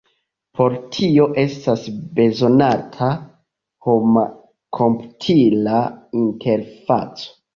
Por 0.59 0.75
tio 0.93 1.25
estas 1.41 1.83
bezonata 2.19 3.09
homa-komputila 3.89 5.83
interfaco. 6.23 7.31